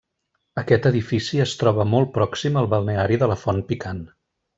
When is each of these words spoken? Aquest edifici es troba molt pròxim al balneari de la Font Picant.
Aquest 0.59 0.87
edifici 0.89 1.41
es 1.45 1.53
troba 1.63 1.85
molt 1.91 2.09
pròxim 2.15 2.57
al 2.63 2.71
balneari 2.75 3.21
de 3.25 3.29
la 3.33 3.37
Font 3.43 3.61
Picant. 3.73 4.01